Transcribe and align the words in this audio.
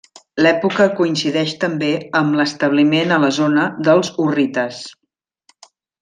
L'època 0.43 0.85
coincideix 0.99 1.51
també 1.65 1.89
amb 2.21 2.39
l'establiment 2.41 3.13
a 3.17 3.23
la 3.27 3.33
zona 3.41 3.67
dels 3.89 4.09
hurrites. 4.25 4.81